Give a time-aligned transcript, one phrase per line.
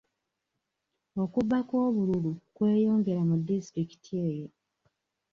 [1.23, 4.47] Okubba kw'obululu kweyongera mu disitulikiti eyo.